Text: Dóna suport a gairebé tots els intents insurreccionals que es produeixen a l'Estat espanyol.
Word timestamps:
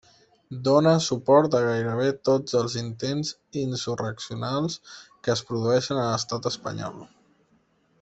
Dóna 0.67 0.93
suport 1.07 1.57
a 1.59 1.61
gairebé 1.65 2.07
tots 2.29 2.57
els 2.61 2.79
intents 2.81 3.35
insurreccionals 3.67 4.81
que 4.97 5.37
es 5.39 5.49
produeixen 5.53 6.01
a 6.01 6.11
l'Estat 6.13 6.53
espanyol. 6.57 7.03